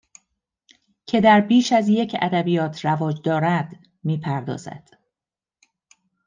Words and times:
که 1.05 1.21
در 1.21 1.41
بیش 1.41 1.71
از 1.71 1.89
یک 1.89 2.15
ادبیات 2.21 2.85
رواج 2.85 3.21
دارد 3.23 3.75
می 4.03 4.17
پردازد 4.17 4.89